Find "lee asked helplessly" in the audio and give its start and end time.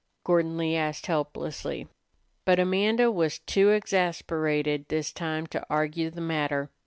0.57-1.87